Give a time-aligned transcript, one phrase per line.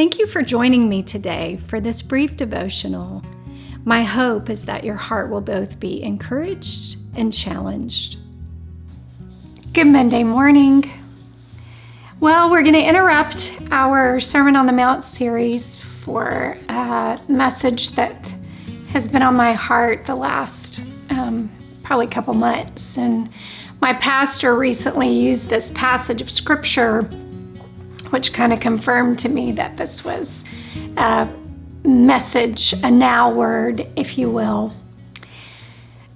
[0.00, 3.22] Thank you for joining me today for this brief devotional.
[3.84, 8.16] My hope is that your heart will both be encouraged and challenged.
[9.74, 10.90] Good Monday morning.
[12.18, 18.32] Well, we're going to interrupt our Sermon on the Mount series for a message that
[18.92, 20.80] has been on my heart the last
[21.10, 21.50] um,
[21.82, 22.96] probably couple months.
[22.96, 23.28] And
[23.82, 27.06] my pastor recently used this passage of scripture
[28.10, 30.44] which kind of confirmed to me that this was
[30.96, 31.28] a
[31.84, 34.74] message, a now word, if you will.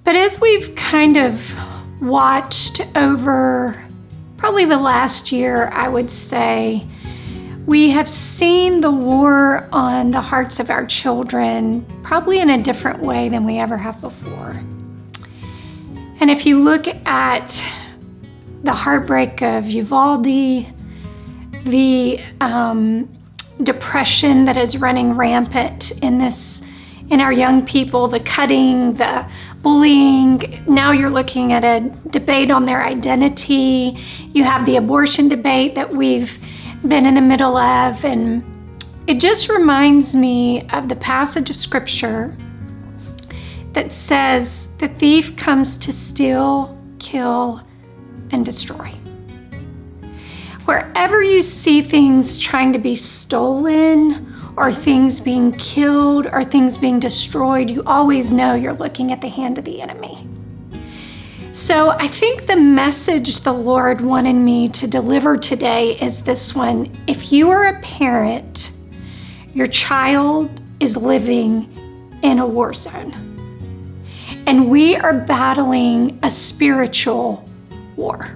[0.04, 1.52] But as we've kind of
[2.00, 3.82] watched over
[4.36, 6.86] probably the last year, I would say,
[7.66, 13.00] we have seen the war on the hearts of our children probably in a different
[13.00, 14.62] way than we ever have before.
[16.20, 17.64] And if you look at
[18.62, 20.73] the heartbreak of Uvalde,
[21.64, 23.08] the um,
[23.62, 26.62] depression that is running rampant in this
[27.10, 29.26] in our young people the cutting the
[29.62, 30.62] bullying.
[30.66, 31.80] Now you're looking at a
[32.10, 33.98] debate on their identity.
[34.32, 36.38] You have the abortion debate that we've
[36.86, 38.44] been in the middle of and
[39.06, 42.34] it just reminds me of the passage of scripture
[43.72, 47.60] that says the thief comes to steal kill
[48.30, 48.94] and destroy
[50.64, 56.98] Wherever you see things trying to be stolen, or things being killed, or things being
[56.98, 60.26] destroyed, you always know you're looking at the hand of the enemy.
[61.52, 66.90] So I think the message the Lord wanted me to deliver today is this one.
[67.06, 68.70] If you are a parent,
[69.52, 70.48] your child
[70.80, 71.68] is living
[72.22, 73.12] in a war zone.
[74.46, 77.48] And we are battling a spiritual
[77.96, 78.30] war.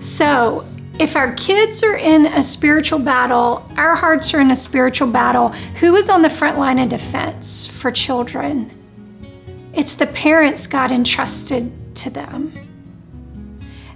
[0.00, 0.66] So
[0.98, 5.50] if our kids are in a spiritual battle, our hearts are in a spiritual battle,
[5.80, 8.70] who is on the front line of defense for children?
[9.72, 12.52] It's the parents God entrusted to them.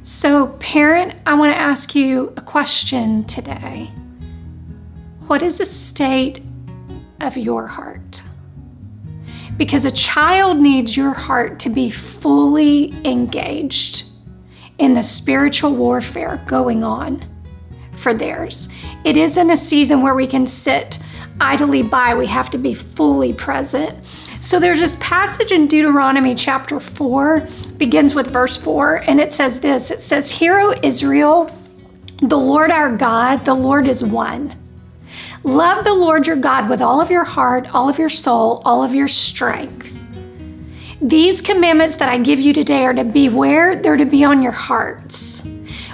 [0.04, 3.90] So, parent, I want to ask you a question today.
[5.26, 6.40] What is the state
[7.20, 8.22] of your heart?
[9.56, 14.11] Because a child needs your heart to be fully engaged
[14.82, 17.25] in the spiritual warfare going on
[17.98, 18.69] for theirs.
[19.04, 20.98] It isn't a season where we can sit
[21.41, 23.97] idly by, we have to be fully present.
[24.41, 29.60] So there's this passage in Deuteronomy chapter 4, begins with verse 4, and it says
[29.60, 31.56] this it says, Hear, O Israel,
[32.20, 34.59] the Lord our God, the Lord is one.
[35.44, 38.82] Love the Lord your God with all of your heart, all of your soul, all
[38.82, 40.01] of your strength.
[41.02, 43.74] These commandments that I give you today are to be where?
[43.74, 45.42] They're to be on your hearts.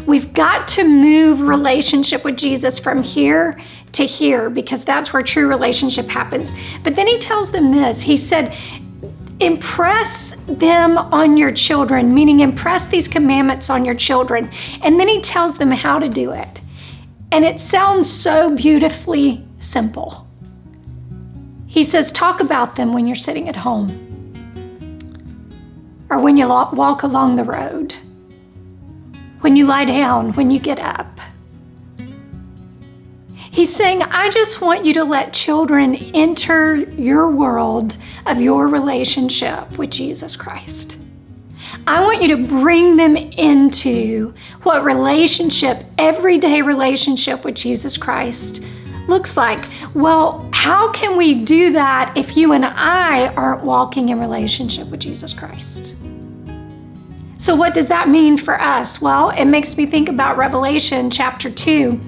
[0.06, 3.58] We've got to move relationship with Jesus from here
[3.92, 6.52] to here because that's where true relationship happens.
[6.82, 8.54] But then he tells them this He said,
[9.41, 14.50] Impress them on your children, meaning impress these commandments on your children.
[14.82, 16.60] And then he tells them how to do it.
[17.32, 20.28] And it sounds so beautifully simple.
[21.66, 24.07] He says, Talk about them when you're sitting at home
[26.10, 27.96] or when you walk along the road,
[29.41, 31.20] when you lie down, when you get up.
[33.50, 37.96] He's saying, I just want you to let children enter your world
[38.26, 40.96] of your relationship with Jesus Christ.
[41.86, 48.62] I want you to bring them into what relationship, everyday relationship with Jesus Christ
[49.08, 49.64] looks like.
[49.94, 55.00] Well, how can we do that if you and I aren't walking in relationship with
[55.00, 55.94] Jesus Christ?
[57.38, 59.00] So, what does that mean for us?
[59.00, 62.00] Well, it makes me think about Revelation chapter 2.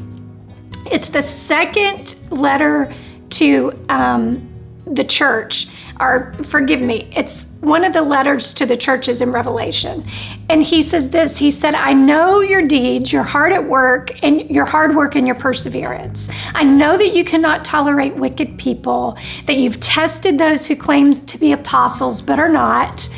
[0.90, 2.92] It's the second letter
[3.30, 4.49] to um,
[4.90, 5.68] the church,
[6.00, 10.04] or forgive me, it's one of the letters to the churches in Revelation.
[10.48, 14.50] And he says this He said, I know your deeds, your hard at work, and
[14.50, 16.28] your hard work and your perseverance.
[16.54, 19.16] I know that you cannot tolerate wicked people,
[19.46, 23.08] that you've tested those who claim to be apostles but are not,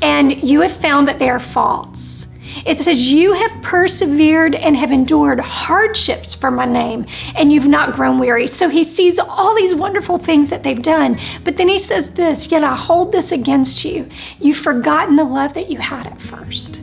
[0.00, 2.26] and you have found that they are false.
[2.64, 7.94] It says, You have persevered and have endured hardships for my name, and you've not
[7.94, 8.46] grown weary.
[8.46, 11.18] So he sees all these wonderful things that they've done.
[11.44, 14.08] But then he says this Yet I hold this against you.
[14.40, 16.80] You've forgotten the love that you had at first.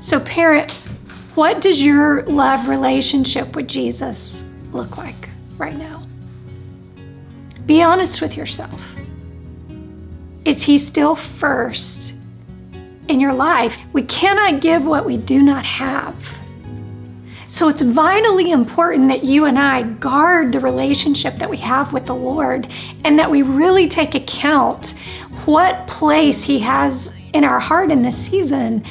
[0.00, 0.70] So, parent,
[1.34, 5.28] what does your love relationship with Jesus look like
[5.58, 6.06] right now?
[7.66, 8.80] Be honest with yourself.
[10.44, 12.15] Is He still first
[13.08, 13.78] in your life?
[13.92, 16.14] We cannot give what we do not have.
[17.48, 22.06] So it's vitally important that you and I guard the relationship that we have with
[22.06, 22.68] the Lord
[23.04, 24.94] and that we really take account
[25.44, 28.84] what place He has in our heart in this season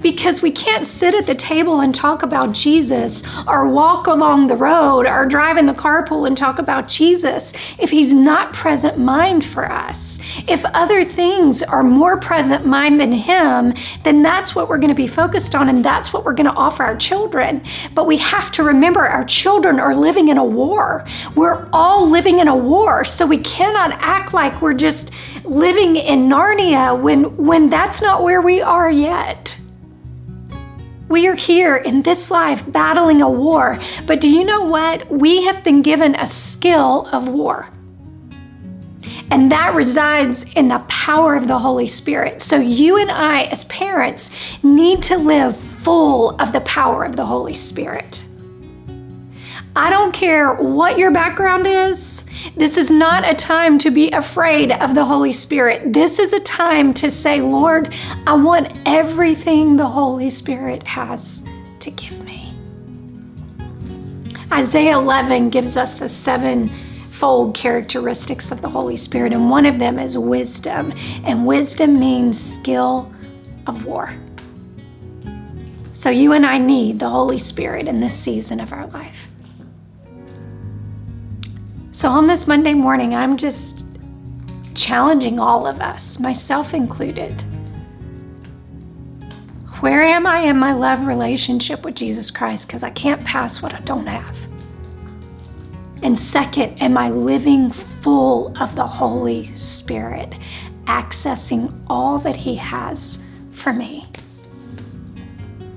[0.00, 4.56] because we can't sit at the table and talk about Jesus or walk along the
[4.56, 9.44] road or drive in the carpool and talk about Jesus if he's not present mind
[9.44, 10.18] for us.
[10.46, 13.74] If other things are more present mind than him,
[14.04, 16.52] then that's what we're going to be focused on and that's what we're going to
[16.52, 17.62] offer our children.
[17.94, 21.06] But we have to remember our children are living in a war.
[21.34, 25.10] We're all living in a war, so we cannot act like we're just
[25.44, 29.56] living in Narnia when when that's not where we are yet.
[31.08, 35.10] We are here in this life battling a war, but do you know what?
[35.10, 37.70] We have been given a skill of war.
[39.30, 42.42] And that resides in the power of the Holy Spirit.
[42.42, 44.30] So you and I, as parents,
[44.62, 48.24] need to live full of the power of the Holy Spirit.
[49.78, 52.24] I don't care what your background is.
[52.56, 55.92] This is not a time to be afraid of the Holy Spirit.
[55.92, 57.94] This is a time to say, Lord,
[58.26, 61.44] I want everything the Holy Spirit has
[61.78, 62.52] to give me.
[64.52, 70.00] Isaiah 11 gives us the sevenfold characteristics of the Holy Spirit, and one of them
[70.00, 70.92] is wisdom.
[71.22, 73.12] And wisdom means skill
[73.68, 74.12] of war.
[75.92, 79.28] So you and I need the Holy Spirit in this season of our life.
[81.98, 83.84] So on this Monday morning, I'm just
[84.76, 87.42] challenging all of us, myself included.
[89.80, 92.68] Where am I in my love relationship with Jesus Christ?
[92.68, 94.36] Because I can't pass what I don't have.
[96.04, 100.36] And second, am I living full of the Holy Spirit,
[100.84, 103.18] accessing all that He has
[103.50, 104.06] for me?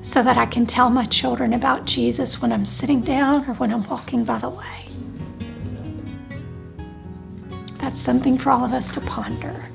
[0.04, 3.74] So that I can tell my children about Jesus when I'm sitting down or when
[3.74, 4.82] I'm walking by the way.
[7.92, 9.68] That's something for all of us to ponder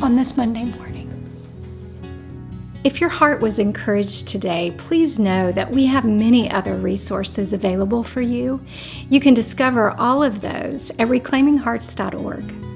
[0.00, 1.08] on this Monday morning.
[2.84, 8.04] If your heart was encouraged today, please know that we have many other resources available
[8.04, 8.64] for you.
[9.10, 12.67] You can discover all of those at reclaiminghearts.org.